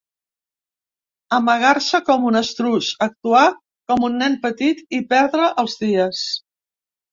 [1.37, 3.43] Amagar-se com un estruç’, actuar
[3.93, 6.27] ‘com un nen petit’ i ‘perdre els dies’